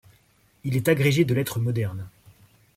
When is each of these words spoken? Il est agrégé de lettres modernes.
Il 0.63 0.75
est 0.75 0.87
agrégé 0.89 1.25
de 1.25 1.35
lettres 1.35 1.59
modernes. 1.59 2.09